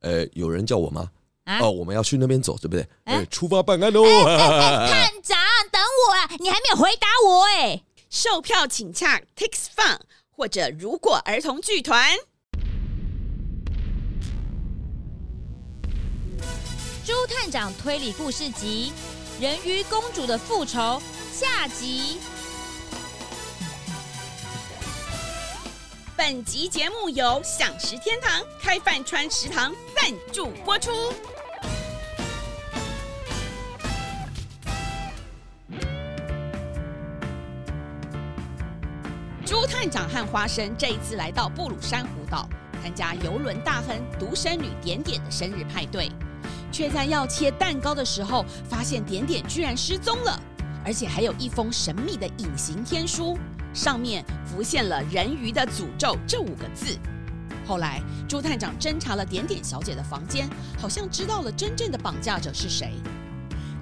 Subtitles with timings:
[0.00, 1.10] 呃，有人叫我吗？
[1.44, 2.82] 啊、哦，我们要去那边走，对不对？
[3.04, 4.04] 哎、呃，出发办案喽！
[4.04, 5.38] 哎哎哎、 探长，
[5.72, 6.30] 等我啊！
[6.38, 7.82] 你还没有回答我哎。
[8.08, 9.98] 售票请洽 Tix Fun
[10.30, 12.16] 或者如果儿童剧团。
[17.04, 18.92] 朱探长推理故事集
[19.42, 20.78] 《人鱼公主的复仇》
[21.32, 22.18] 下集。
[26.22, 30.90] 本集节目由享食天堂开饭川食堂赞助播出。
[39.46, 42.46] 朱探长和花生这一次来到布鲁珊瑚岛，
[42.82, 46.12] 参加邮轮大亨独生女点点的生日派对，
[46.70, 50.38] 却在要切蛋糕的时候，发现点点居然失踪了，
[50.84, 53.38] 而且还有一封神秘的隐形天书。
[53.72, 56.98] 上面浮现了“人鱼的诅咒”这五个字。
[57.66, 62.94] 后来，朱探长侦查了点点小姐的房间，好像知道了真正的绑架者是谁。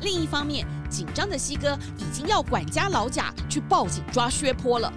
[0.02, 4.92] 另一方面，紧张的西哥已经要管家老贾去报警抓薛坡了。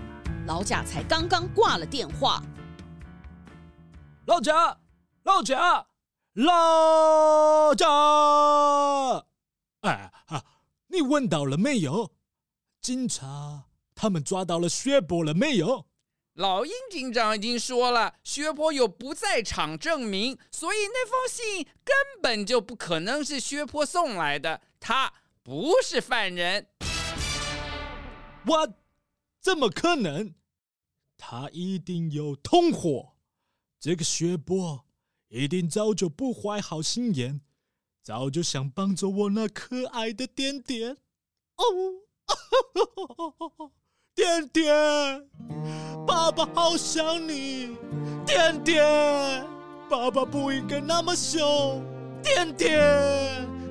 [0.46, 2.44] 老贾才刚刚挂了电话。
[4.26, 4.78] 老贾，
[5.24, 5.86] 老贾，
[6.34, 7.88] 老贾！
[9.82, 10.44] 哎啊，
[10.88, 12.12] 你问到了没有？
[12.82, 13.71] 警察。
[14.02, 15.86] 他们抓到了薛波了没有？
[16.34, 25.14] 老鹰警长已经说了，薛坡有不在场证明，所以那封信根本就不可能是薛坡送来的，他
[25.44, 26.66] 不是犯人。
[28.48, 28.74] 我
[29.40, 30.34] 怎么可能？
[31.16, 33.14] 他一定有同伙。
[33.80, 34.84] 这个薛波
[35.28, 37.42] 一定早就不怀好心眼，
[38.02, 40.98] 早就想帮着我那可爱的点点。
[41.58, 42.02] 哦。
[44.16, 44.74] 点点，
[46.06, 47.78] 爸爸好想你。
[48.26, 48.84] 点点，
[49.90, 51.84] 爸爸不应该那么凶。
[52.22, 52.80] 点点，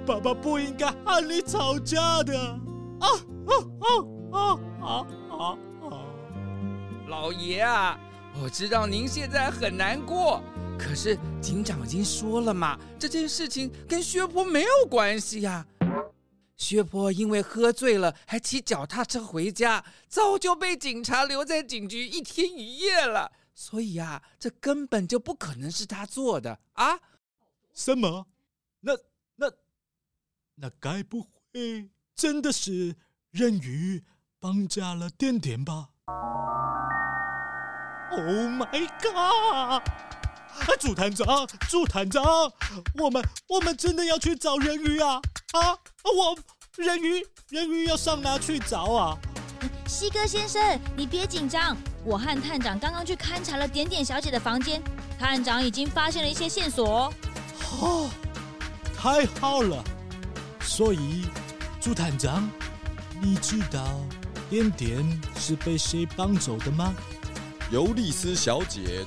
[0.06, 2.38] 爸爸不应该和你吵架的。
[3.00, 3.08] 啊
[3.46, 3.86] 啊啊
[4.32, 5.98] 啊啊啊啊！
[7.08, 7.98] 老爷啊，
[8.42, 10.42] 我知道您现在很难过，
[10.78, 15.64] 可是警长已经说了嘛，这件事情跟薛婆没有关系呀。
[16.60, 23.32] 薛坡因为喝醉了，还骑脚踏车回家，早就被警察留在警局一天一夜了。
[23.54, 27.00] 所以啊，这根本就不可能是他做的啊！
[27.72, 28.26] 什么？
[28.80, 28.92] 那
[29.36, 29.50] 那
[30.56, 32.94] 那该不会真的是
[33.30, 34.04] 任鱼
[34.38, 35.88] 绑架了点点吧
[38.10, 39.82] ？Oh my god！
[40.78, 42.24] 猪探长，猪探长，
[42.94, 45.20] 我们我们真的要去找人鱼啊！
[45.52, 46.36] 啊，我
[46.76, 49.18] 人鱼人鱼要上哪去找啊？
[49.86, 54.82] 西哥先生，你别紧张，我和探长刚刚去勘察了点点小姐的房间，
[55.18, 57.12] 探长已经发现了一些线索。
[57.80, 58.08] 哦，
[58.96, 59.84] 太好了！
[60.62, 61.26] 所以，
[61.80, 62.48] 朱探长，
[63.20, 64.00] 你知道
[64.48, 66.94] 点点是被谁绑走的吗？
[67.70, 69.04] 尤莉丝小姐。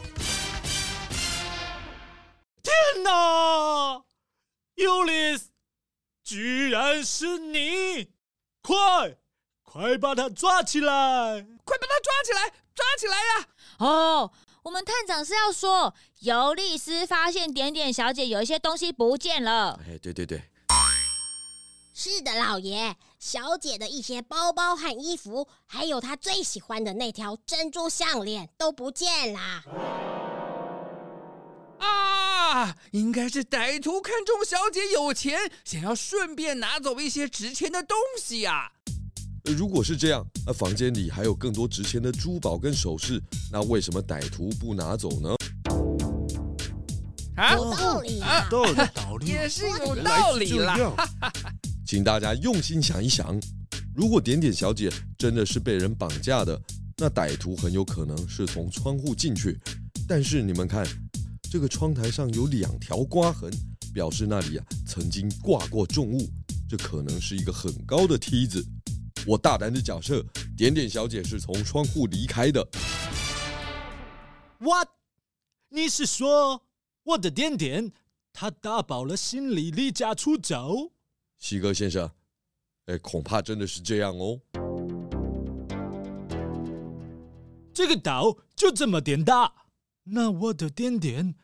[3.04, 4.02] 天哪，
[4.76, 5.50] 尤莉丝，
[6.24, 8.14] 居然是你！
[8.62, 9.18] 快，
[9.62, 11.42] 快把他抓起来！
[11.66, 12.54] 快把他抓起来！
[12.74, 13.48] 抓起来呀！
[13.80, 14.32] 哦，
[14.64, 19.78] 我们探长是要说，尤利斯发现点点小姐有一些东西不见了。
[19.86, 20.42] 哎，对对对，
[21.94, 29.62] 是的，老爷，小姐的一些包包和衣服，还有她最喜欢的那条珍珠项链都不见了。
[32.54, 38.72] 啊，应该是歹徒看中小姐有钱，想要顺便拿走一些值钱的东西呀。
[39.58, 43.20] 如果是这样，那房间里还有更多值钱的珠宝跟首饰，
[43.52, 45.36] 那为什么歹徒不拿走呢？
[47.36, 50.78] 啊，有道理啊，道理，道理也是有道理啦。
[51.84, 53.36] 其 请大家用心想一想，
[53.96, 56.62] 如果点点小姐真的是被人绑架的，
[56.98, 59.60] 那歹徒很有可能是从窗户进去。
[60.08, 60.86] 但是你们看，
[61.54, 63.48] 这个窗台上有两条刮痕，
[63.94, 66.28] 表示那里啊曾经挂过重物，
[66.68, 68.66] 这可能是一个很高的梯子。
[69.28, 70.26] 我大胆的假设，
[70.58, 72.68] 点点小姐是从窗户离开的。
[74.58, 74.88] What？
[75.70, 76.64] 你是说
[77.04, 77.92] 我的点点
[78.34, 80.92] 他打包了行李离家出走？
[81.38, 82.10] 西哥先生，
[82.88, 84.42] 哎，恐怕真的是这样哦。
[87.72, 89.54] 这个岛就这么点大，
[90.06, 91.36] 那我的点点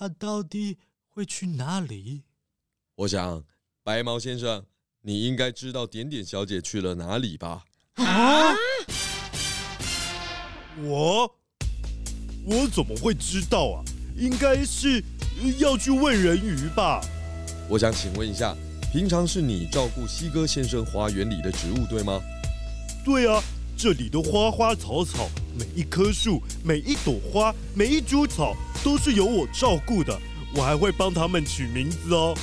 [0.00, 0.78] 他到底
[1.08, 2.22] 会去哪里？
[2.94, 3.42] 我想，
[3.82, 4.64] 白毛先生，
[5.00, 7.64] 你应该知道点点小姐去了哪里吧？
[7.96, 8.54] 啊？
[10.84, 11.36] 我
[12.44, 13.82] 我怎么会知道啊？
[14.16, 15.02] 应该是
[15.58, 17.00] 要去问人鱼吧？
[17.68, 18.56] 我想请问一下，
[18.92, 22.20] 平常是你照顾西哥先生花园里的植物，对吗？
[23.04, 23.42] 对啊，
[23.76, 25.28] 这里的花花草草，
[25.58, 30.18] 每一棵树、每一朵花、每一株草，都是由我照顾的。
[30.54, 32.34] 我还会帮他们取名字哦。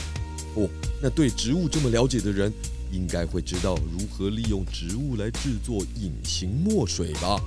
[0.55, 0.69] 哦，
[1.01, 2.53] 那对植物这么了解的人，
[2.91, 7.41] 应该会知道如何利用植物来制作隐形墨水吧？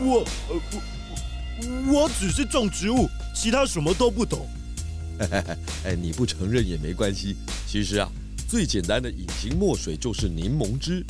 [0.00, 0.60] 我呃
[1.86, 4.46] 我我只是种植物，其他什么都不懂。
[5.84, 7.36] 哎，你不承认也没关系。
[7.66, 8.10] 其实啊，
[8.48, 11.04] 最简单的隐形墨水就是柠檬汁。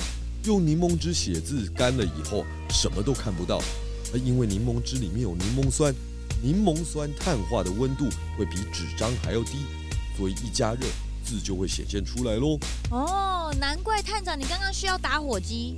[0.44, 3.61] 用柠檬汁写字，干了以后什么都看不到。
[4.25, 5.93] 因为柠檬汁里面有柠檬酸，
[6.46, 8.08] 柠檬酸碳化的温度
[8.38, 9.66] 会比纸张还要低，
[10.16, 10.87] 所以一加热，
[11.25, 12.56] 字就会显现出来喽。
[12.93, 15.75] 哦，难怪探长你刚刚需要打火机。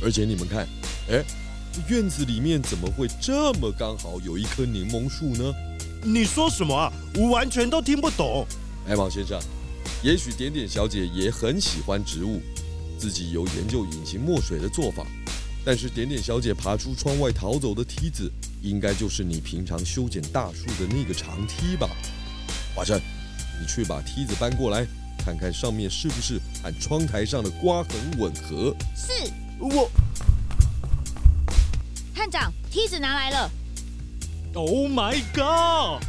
[0.00, 0.64] 而且你们看，
[1.10, 1.24] 哎，
[1.88, 5.52] 院子里面怎么会这么刚好有一棵柠檬树呢？
[6.04, 6.92] 你说什么啊？
[7.16, 8.46] 我完全都听不懂。
[8.86, 9.40] 艾毛先生，
[10.04, 12.40] 也许点点小姐也很喜欢植物，
[12.96, 15.04] 自己有研究隐形墨水的做法。
[15.64, 18.30] 但是点点小姐爬出窗外逃走的梯子，
[18.66, 21.88] 应该就是你平常修剪大树的那个长梯吧？
[22.74, 23.00] 华生，
[23.60, 24.84] 你去把梯子搬过来，
[25.18, 28.74] 看看上面是不是和窗台上的刮痕吻合。
[28.96, 29.12] 是。
[29.60, 29.88] 我。
[32.14, 33.50] 探长，梯子拿来了。
[34.54, 36.02] Oh my god！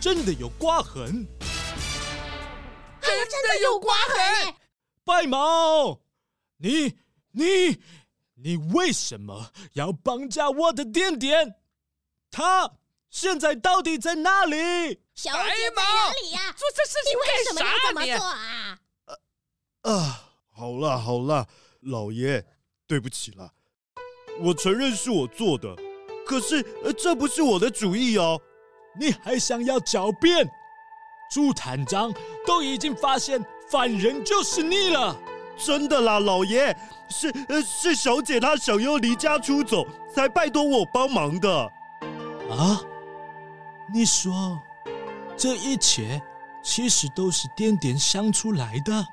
[0.00, 1.26] 真的有刮痕，
[3.02, 4.54] 真的有刮痕！
[5.04, 6.00] 白毛，
[6.56, 6.94] 你
[7.32, 7.78] 你
[8.34, 11.56] 你为什么要绑架我的点点？
[12.30, 12.70] 他
[13.10, 15.00] 现在到底在哪里？
[15.14, 16.54] 小姐在哪里呀？
[16.56, 17.44] 做这事情干啥？
[17.44, 18.78] 你为什么要这么做啊？
[19.82, 21.46] 啊，好了好了，
[21.80, 22.44] 老爷，
[22.86, 23.52] 对不起了，
[24.40, 25.74] 我承认是我做的。
[26.26, 28.40] 可是呃，这不是我的主意哦！
[28.98, 30.48] 你还想要狡辩？
[31.32, 32.12] 朱坦章
[32.46, 35.16] 都已经发现犯人就是你了。
[35.56, 36.76] 真的啦，老爷，
[37.08, 39.84] 是呃是小姐她想要离家出走，
[40.14, 41.70] 才拜托我帮忙的。
[42.50, 42.80] 啊？
[43.92, 44.60] 你说
[45.36, 46.22] 这一切
[46.62, 49.06] 其实都是点点想出来的？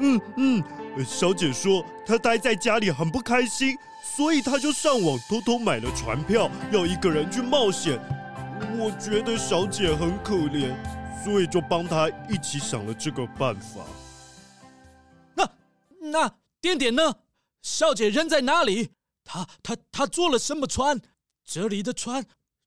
[0.00, 0.64] 嗯嗯，
[1.06, 3.78] 小姐说她待在家里很不开心。
[4.02, 8.00] 所以她就上网偷偷买了船票，要一个人去冒险。
[8.78, 10.74] 我觉得小姐很可怜，
[11.22, 13.82] 所以就帮她一起想了这个办法。
[15.34, 15.50] 那
[16.00, 17.16] 那点点呢？
[17.60, 18.90] 小姐人在哪里？
[19.22, 20.98] 她她她坐了什么船？
[21.44, 22.24] 这里的船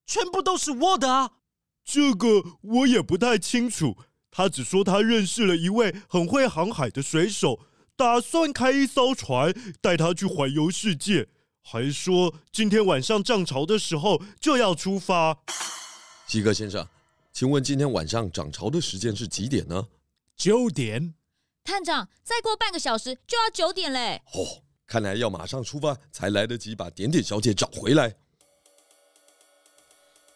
[0.09, 1.33] 全部都是我的啊！
[1.85, 3.95] 这个我也不太清楚。
[4.31, 7.59] 他只说他认识了一位很会航海的水手。
[7.95, 11.27] 打算开一艘船带他去环游世界，
[11.61, 15.37] 还说今天晚上涨潮的时候就要出发。
[16.25, 16.87] 西格先生，
[17.31, 19.89] 请问今天晚上涨潮的时间是几点呢？
[20.35, 21.13] 九点。
[21.63, 24.23] 探长，再过半个小时就要九点嘞。
[24.33, 28.15] 哦，看来要马上出发才来得及把点点小姐找回来。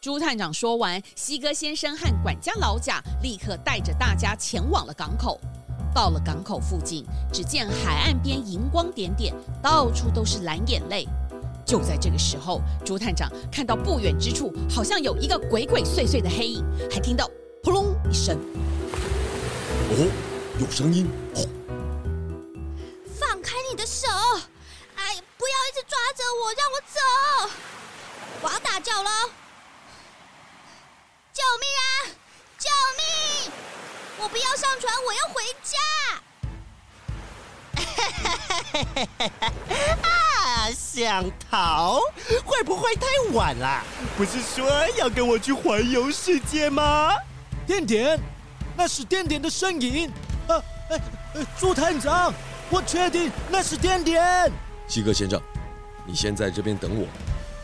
[0.04, 5.40] 猪探长说完，西哥先生和管家老贾立刻带着大家前往了港口。
[5.96, 11.08] 到了港口附近，只见海岸边银光点点，到处都是蓝眼泪。
[11.66, 17.26] 就在这个时候，朱探长看到不远之处好像有一个鬼鬼祟祟的黑影，还听到
[17.64, 18.38] “扑隆”一声。
[19.90, 20.12] 哦，
[20.60, 21.08] 有声音！
[21.36, 21.48] 哦，
[23.18, 24.10] 放开你的手！
[24.98, 27.00] 哎，不要一直抓着我，让我走！
[28.42, 29.10] 我要大叫了！
[31.34, 32.14] 救命啊！
[32.60, 33.52] 救命！
[34.20, 35.80] 我不要上船，我要回家。
[40.08, 42.02] 啊，想逃？
[42.46, 43.84] 会不会太晚了？
[44.16, 47.16] 不是说要跟我去环游世界吗？
[47.66, 48.20] 点点，
[48.78, 50.12] 那是点点的声音。
[50.48, 51.00] 呃，呃，
[51.60, 52.32] 猪探长，
[52.70, 54.52] 我确定那是点点。
[54.88, 55.42] 西哥先生，
[56.06, 57.08] 你先在这边等我。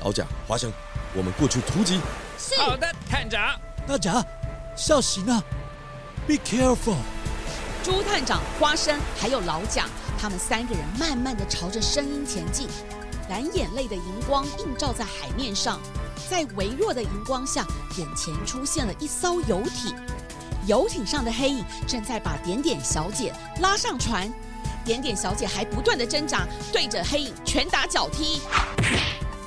[0.04, 0.74] 老贾、华生，
[1.14, 2.02] 我们过去突击。
[2.40, 2.56] 是。
[2.60, 3.60] 好的，探长。
[3.86, 4.26] 大家
[4.76, 5.44] 小心啊
[6.26, 6.96] ！Be careful。
[7.84, 9.86] 朱探长、花生还有老贾，
[10.20, 12.70] 他们三个人慢慢的朝着声音前进。
[13.30, 15.80] 蓝眼泪的荧光映照在海面上，
[16.30, 17.66] 在微弱的荧光下，
[17.98, 19.96] 眼前出现了一艘游艇。
[20.66, 24.32] 游艇上的黑影正在把点点小姐拉上船，
[24.84, 28.42] 点点小姐还不断的挣扎，对着黑影拳打脚踢。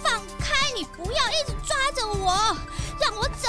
[0.02, 0.72] 放开！
[0.75, 2.56] 你不要一直抓着我，
[3.02, 3.49] 让我走！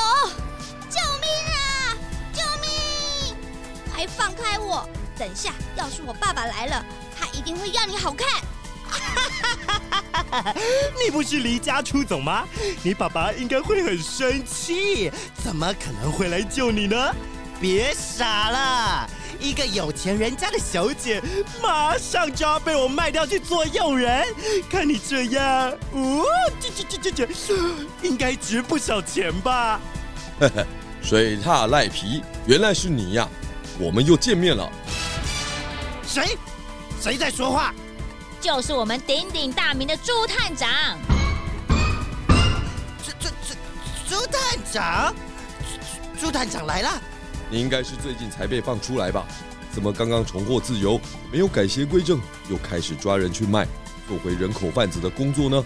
[0.89, 1.95] 救命啊！
[2.33, 3.38] 救命！
[3.93, 4.89] 快放开我！
[5.15, 6.83] 等下，要是我爸爸来了，
[7.15, 8.27] 他一定会要你好看。
[11.03, 12.48] 你不是离家出走吗？
[12.81, 15.12] 你爸爸应该会很生气，
[15.43, 17.15] 怎么可能会来救你呢？
[17.62, 19.07] 别傻了，
[19.39, 21.21] 一个有钱人家的小姐，
[21.61, 24.25] 马上就要被我卖掉去做佣人。
[24.69, 26.25] 看你这样，哦，
[26.59, 27.33] 这这这这这，
[28.01, 29.79] 应该值不少钱吧？
[30.39, 30.65] 呵呵，
[31.01, 33.27] 水獭赖皮，原来是你呀！
[33.79, 34.69] 我们又见面了。
[36.05, 36.37] 谁？
[37.01, 37.73] 谁在说话？
[38.39, 40.69] 就是我们鼎鼎大名的朱探长。
[43.03, 43.55] 朱朱朱
[44.09, 45.15] 朱探长，
[46.19, 47.01] 猪猪探长来了。
[47.53, 49.27] 你应该是最近才被放出来吧？
[49.72, 51.00] 怎么刚刚重获自由，
[51.31, 52.19] 没有改邪归正，
[52.50, 53.67] 又开始抓人去卖，
[54.07, 55.63] 做回人口贩子的工作呢？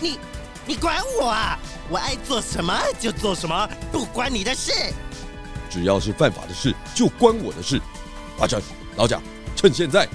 [0.00, 0.16] 你，
[0.64, 1.58] 你管我啊！
[1.90, 4.70] 我爱做什么就做什么，不关你的事。
[5.68, 7.82] 只要是犯法的事，就关我的事。
[8.38, 8.62] 阿成，
[8.94, 9.20] 老贾，
[9.56, 10.08] 趁现在。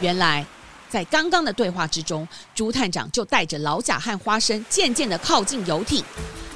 [0.00, 0.46] 原来，
[0.88, 6.04] 在刚刚的对话之中，朱探长就带着老贾和花生渐渐的靠近游艇。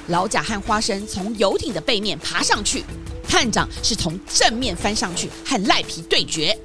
[0.07, 2.83] 老贾和花生从游艇的背面爬上去，
[3.27, 6.57] 探长是从正面翻上去和赖皮对决。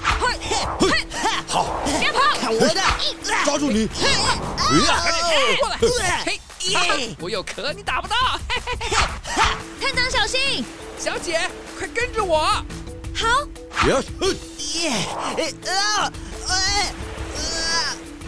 [0.00, 0.36] 嘿，
[0.80, 0.88] 嘿，
[1.46, 2.82] 好，别跑，看我的，
[3.44, 3.86] 抓住你！
[3.86, 4.02] 快
[5.46, 5.68] 点过
[6.00, 6.24] 来！
[6.24, 7.16] 嘿，耶！
[7.20, 8.16] 我有壳，你打不到。
[9.80, 10.64] 探长小心！
[10.98, 12.46] 小姐，快跟着我。
[13.14, 13.26] 好。
[13.84, 13.94] 别！
[14.80, 14.90] 耶！
[15.68, 16.12] 啊！
[16.48, 16.92] 哎！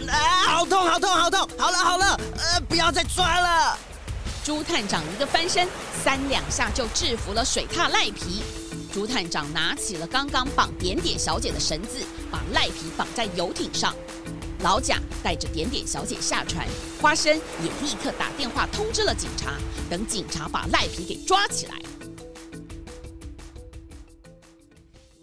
[0.07, 0.17] 啊！
[0.45, 1.49] 好痛，好痛，好痛！
[1.57, 3.77] 好了，好了，呃，不要再抓了。
[4.45, 5.67] 猪探长一个翻身，
[6.03, 8.43] 三两下就制服了水獭赖皮。
[8.93, 13.95] 朱探长拿起了刚刚绑点点小姐的绳子，把赖皮绑在游艇上。
[14.59, 16.63] 老贾带着点点小姐下船，
[17.01, 19.57] 花生也立刻打电话通知了警察，
[19.89, 21.81] 等警察把赖皮给抓起来。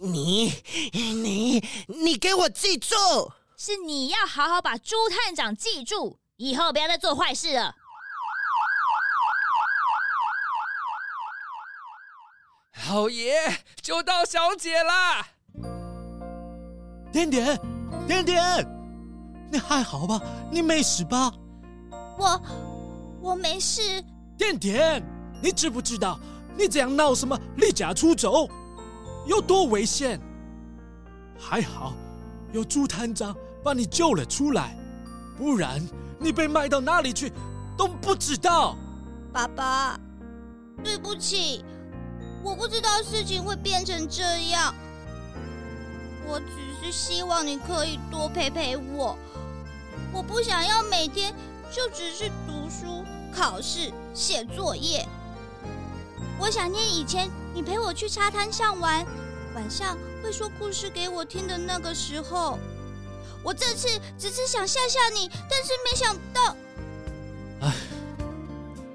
[0.01, 0.53] 你、
[0.93, 2.97] 你、你给我记住！
[3.57, 7.77] 是你要好好把朱探长记住，以后不要再做坏事了。
[12.93, 13.33] 老爷，
[13.81, 15.27] 就到小姐啦！
[17.11, 17.59] 点点，
[18.07, 18.67] 点点，
[19.51, 20.21] 你还好吧？
[20.51, 21.33] 你没事吧？
[22.19, 22.43] 我，
[23.23, 23.81] 我没事。
[24.37, 25.03] 点点，
[25.43, 26.21] 你知不知道
[26.55, 28.47] 你这样闹什么离家出走
[29.27, 30.21] 有多危险？
[31.39, 31.95] 还好
[32.53, 33.35] 有朱探长
[33.65, 34.77] 把你救了出来，
[35.39, 35.81] 不然
[36.21, 37.33] 你被卖到哪里去
[37.75, 38.77] 都不知道。
[39.33, 39.99] 爸爸，
[40.85, 41.65] 对不起。
[42.43, 44.75] 我不知道事情会变成这样，
[46.27, 49.17] 我只是希望你可以多陪陪我。
[50.13, 51.33] 我不想要每天
[51.71, 55.07] 就只是读书、考试、写作业。
[56.39, 59.07] 我想念以前你陪我去沙滩上玩，
[59.55, 62.59] 晚上会说故事给我听的那个时候。
[63.45, 66.57] 我这次只是想吓吓你，但是没想到……
[67.61, 67.75] 唉，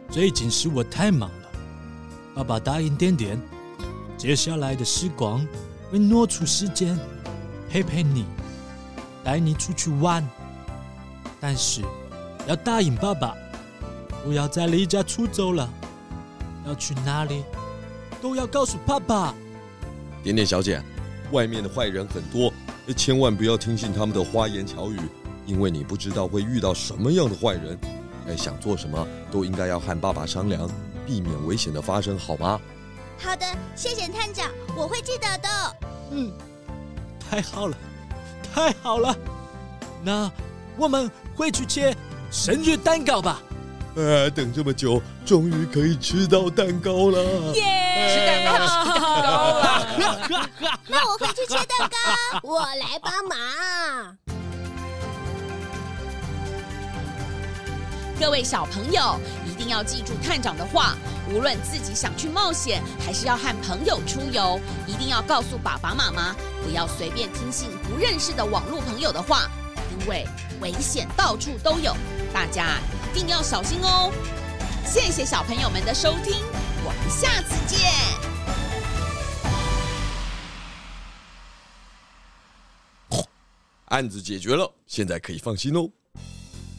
[0.09, 1.46] 最近是我太忙了。
[2.37, 3.41] 爸爸答应点点，
[4.15, 5.43] 接下来的时光
[5.89, 6.95] 会挪出时间
[7.67, 8.27] 陪陪你，
[9.23, 10.23] 带你出去玩。
[11.39, 11.81] 但是
[12.45, 13.33] 要答应爸爸，
[14.23, 15.67] 不要再离家出走了。
[16.67, 17.43] 要去哪里，
[18.21, 19.33] 都要告诉爸爸。
[20.21, 20.79] 点点小姐，
[21.31, 22.53] 外面的坏人很多，
[22.95, 24.99] 千万不要听信他们的花言巧语，
[25.47, 27.75] 因为你不知道会遇到什么样的坏人。
[28.27, 30.69] 哎，想做什么都应该要和爸爸商量。
[31.07, 32.59] 避免危险的发生，好吗？
[33.17, 33.45] 好的，
[33.75, 35.49] 谢谢探长，我会记得的。
[36.11, 36.31] 嗯，
[37.17, 37.77] 太好了，
[38.53, 39.15] 太好了。
[40.03, 40.29] 那
[40.75, 41.95] 我们回去切
[42.29, 43.41] 生日蛋糕吧。
[43.95, 47.23] 呃，等这么久，终于可以吃到蛋糕了。
[47.55, 48.13] 耶！Yeah!
[48.13, 49.59] 吃蛋糕，吃蛋糕了。
[50.87, 54.17] 那我回去切蛋糕，我来帮忙。
[58.19, 60.95] 各位小朋友一定要记住探长的话，
[61.29, 69.47] 无论自己想去冒险，还是要和朋友出游，一定要告诉爸爸妈妈，不要随便听信不认识的网络朋友的话，
[69.91, 70.27] 因为
[70.61, 71.95] 危险到处都有，
[72.33, 72.79] 大家
[73.13, 74.11] 一定要小心哦。
[74.83, 76.41] 谢谢小朋友们的收听，
[76.83, 77.87] 我们下次见。
[83.89, 85.91] 案子解决了，现在可以放心喽。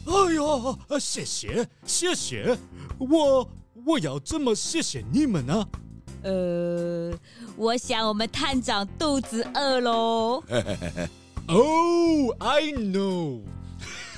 [0.09, 2.57] 哎呀，谢谢谢谢，
[2.97, 3.47] 我
[3.85, 5.67] 我要怎么谢谢你们呢？
[6.23, 7.13] 呃，
[7.55, 10.43] 我想我们探长肚子饿喽。
[11.47, 13.41] 哦， I know。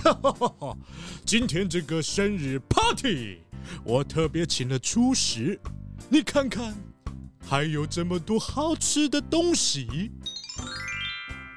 [1.25, 3.39] 今天这个生日 party，
[3.83, 5.59] 我特别请了厨师，
[6.07, 6.73] 你看看，
[7.39, 10.09] 还有这么多好吃的东西。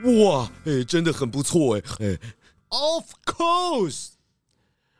[0.02, 2.18] 哇，哎，真的很不错哎哎。
[2.68, 4.08] Of course，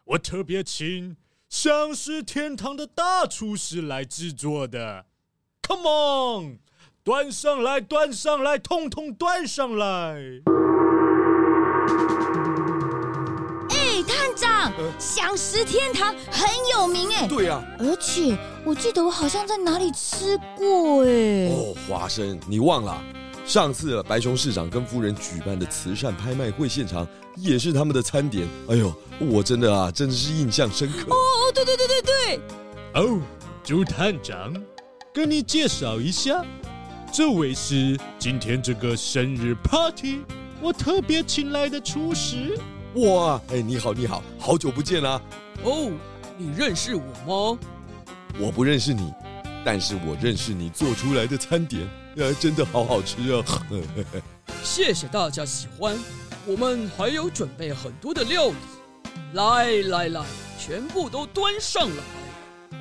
[0.08, 1.16] 我特别请
[1.50, 5.06] 饗食天堂的大厨师来制作的。
[5.66, 6.58] Come on，
[7.02, 9.87] 端上来，端上来，通通端上来。
[13.70, 17.26] 哎，探长，饗食天堂很有名哎。
[17.26, 17.62] 对呀。
[17.78, 21.49] 而且我记得我好像在哪里吃过哎。
[21.49, 23.02] 哦，花生，你忘了？
[23.46, 28.48] 上次白熊市长跟夫人举办的慈善拍卖会现场，也是他们的餐点。
[28.68, 31.10] 哎呦，我真的啊，真的是印象深刻。
[31.10, 31.16] 哦，
[31.54, 32.40] 对对对对对。
[32.94, 33.20] 哦，
[33.62, 34.54] 朱探长，
[35.12, 36.42] 跟你介绍一下，
[37.12, 40.20] 这位是今天这个生日 party
[40.62, 42.58] 我特别请来的厨师。
[42.94, 45.20] 哇，哎，你好，你好，好久不见啊。
[45.62, 45.92] 哦，
[46.38, 47.02] 你认识我
[47.52, 47.58] 吗？
[48.40, 49.12] 我不认识你，
[49.62, 51.86] 但是我认识你做出来的餐点。
[52.16, 53.42] 呃，真的好好吃啊！
[54.62, 55.99] 谢谢大家喜欢，
[56.47, 58.54] 我们还有准备很多的料理，
[59.33, 60.25] 来来来，
[60.56, 62.02] 全部都端上来。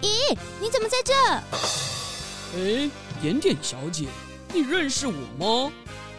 [0.03, 1.13] 咦，你怎么在这？
[2.55, 2.89] 哎，
[3.21, 4.05] 点点小姐，
[4.53, 5.71] 你认识我吗？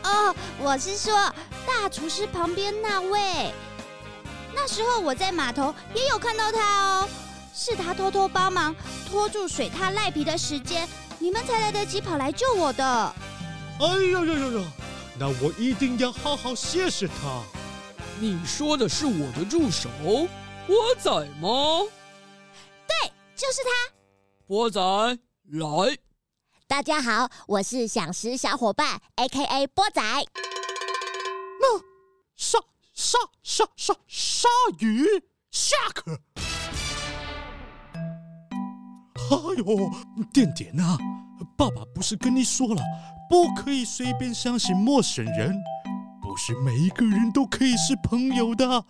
[0.03, 1.15] 哦，我是说
[1.65, 3.53] 大厨师旁边那位。
[4.53, 7.09] 那时候我在码头也有看到他哦，
[7.55, 8.75] 是他偷偷帮忙
[9.09, 10.89] 拖住水獭赖皮的时间。
[11.19, 12.85] 你们才来得及跑来救我的。
[13.81, 14.65] 哎呦呦呦呦！
[15.19, 17.43] 那我一定要好好谢谢他。
[18.21, 19.89] 你说的是我的助手
[20.67, 21.81] 波仔吗？
[22.87, 23.95] 对，就是他。
[24.47, 25.99] 波仔，来。
[26.67, 29.67] 大家好，我是想食小伙伴，A.K.A.
[29.69, 30.03] 波仔。
[31.61, 31.79] 那
[32.37, 32.59] 鲨
[32.93, 34.49] 鲨鲨鲨鲨
[34.79, 35.07] 鱼
[35.51, 36.19] 下课。
[39.31, 39.91] 哎呦，
[40.33, 40.99] 点点啊！
[41.57, 42.83] 爸爸不是跟你说了，
[43.29, 45.55] 不可以随便相信陌生人，
[46.23, 48.85] 不是每一个人都可以是朋友的。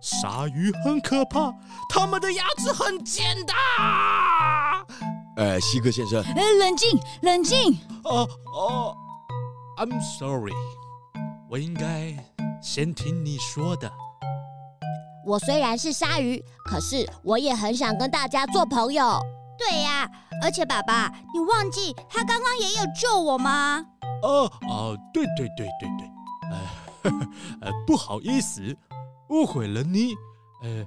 [0.00, 1.54] 鲨鱼很可怕，
[1.88, 3.52] 它们的牙齿很尖的。
[5.36, 7.78] 哎，希格先生，哎，冷静，冷静。
[8.04, 8.96] 哦哦
[9.78, 10.52] ，I'm sorry，
[11.48, 12.14] 我应该
[12.60, 13.90] 先听你说的。
[15.24, 19.22] 我虽然是鲨鱼，可是我也很想跟大家做朋友。
[19.68, 20.10] 对呀，
[20.42, 23.84] 而且爸爸，你忘记他刚刚也有救我吗？
[24.22, 27.10] 哦哦，对对对对对，
[27.60, 28.76] 呃，不好意思，
[29.28, 30.14] 误会了你。
[30.62, 30.86] 呃，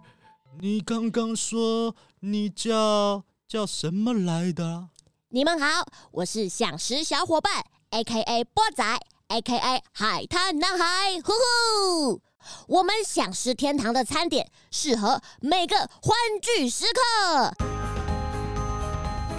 [0.59, 4.89] 你刚刚说你叫叫什么来的？
[5.29, 8.43] 你们好，我是想食小伙伴，A.K.A.
[8.43, 8.83] 波仔
[9.29, 9.83] ，A.K.A.
[9.91, 10.85] 海滩男孩，
[11.23, 12.21] 呼呼！
[12.67, 17.74] 我们想食天堂的餐点适合每个欢聚时刻。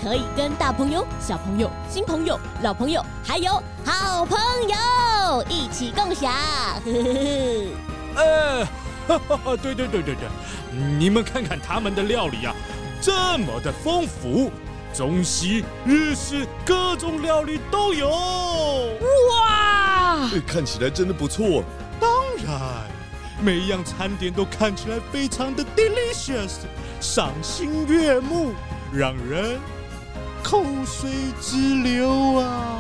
[0.06, 4.38] 可以跟大朋友、小朋友、新朋友、老朋友，还有好朋
[4.68, 6.32] 友一起共享。
[8.14, 8.64] 呃，
[9.08, 10.28] 哈哈哈，对对对对对，
[10.96, 12.54] 你们看看他们的料理啊，
[13.02, 14.52] 这么的丰富，
[14.94, 18.08] 中西日式各种料理都有。
[18.08, 21.64] 哇，看起来真的不错。
[21.98, 22.08] 当
[22.46, 22.60] 然，
[23.42, 26.58] 每一样餐点都看起来非常的 delicious，
[27.00, 28.52] 赏心悦目，
[28.92, 29.58] 让人。
[30.48, 31.10] 口水
[31.42, 32.78] 直流啊！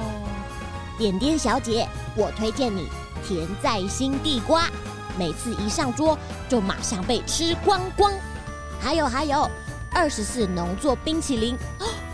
[0.96, 2.88] 点点小姐，我推荐你
[3.26, 4.70] 甜在心地瓜，
[5.18, 6.16] 每次一上桌
[6.48, 8.12] 就马上被吃光光。
[8.78, 9.50] 还有还有，
[9.90, 11.58] 二十四农作冰淇淋，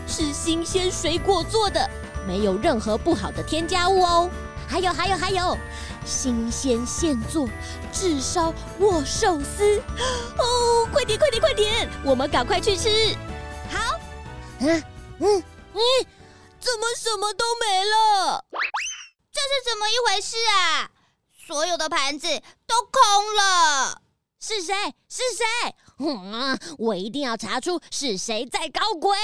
[0.07, 1.87] 是新鲜水果做的，
[2.27, 4.27] 没有任何不好的添加物哦。
[4.67, 5.55] 还有还有还有，
[6.03, 7.47] 新鲜现做
[7.91, 9.79] 炙烧握寿司，
[10.35, 13.15] 哦，快点快点快点，我们赶快去吃。
[13.69, 13.99] 好，
[14.57, 14.83] 嗯。
[15.23, 15.79] 嗯，你
[16.59, 18.43] 怎么什么都没了？
[19.31, 20.91] 这是怎么一回事啊？
[21.47, 22.27] 所有的盘子
[22.67, 24.01] 都空了。
[24.41, 24.73] 是谁？
[25.07, 25.75] 是谁？
[25.99, 29.17] 嗯，我一定要查出是谁在搞鬼。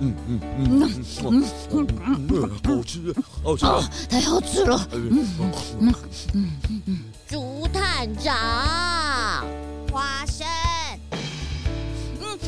[0.00, 1.80] 嗯嗯嗯嗯嗯，
[2.64, 3.64] 好吃，好吃，
[4.08, 4.88] 太好吃了。
[4.90, 5.94] 嗯嗯
[6.34, 9.46] 嗯嗯，猪探长，
[9.92, 10.26] 花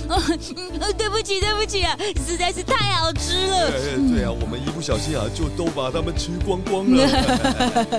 [0.09, 0.39] 生。
[0.57, 3.71] 嗯嗯，对不起对不起啊，实在是太好吃了。
[4.11, 7.07] 对啊，我们一不小心啊，就都把它们吃光光了。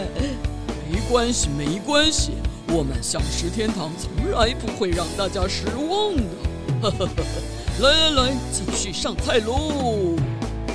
[0.90, 2.32] 没关系没关系，
[2.70, 6.24] 我们想食天堂从来不会让大家失望的。
[7.80, 10.16] 来来来，继续上菜喽！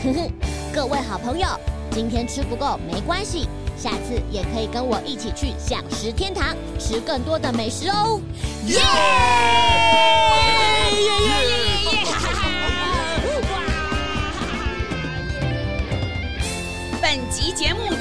[0.03, 0.31] 哼哼，
[0.73, 1.49] 各位好朋友，
[1.91, 8.21] 今天吃不够没关系，下次也可以跟我一起去饗食天堂，吃更多的美食哦！
[8.67, 8.79] 耶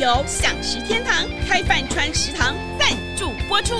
[0.01, 3.75] 由享食天堂开饭川食堂赞助播出。